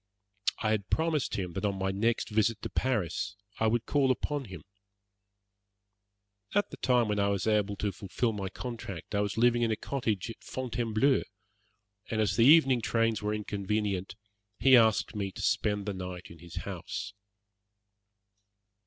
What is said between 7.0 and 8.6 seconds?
when I was able to fulfil my